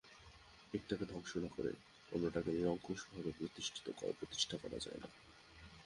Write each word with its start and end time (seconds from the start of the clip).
একটাকে 0.73 1.05
ধ্বংস 1.05 1.31
না 1.37 1.49
করে 1.55 1.71
অন্যটাকে 2.11 2.49
নিরঙ্কুশভাবে 2.51 3.31
প্রতিষ্ঠা 4.19 4.55
করা 4.61 4.77
যায় 4.79 4.99
না। 5.03 5.09